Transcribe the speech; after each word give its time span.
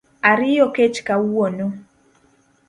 Ariyo 0.31 0.65
kech 0.75 0.97
kawuono 1.07 1.65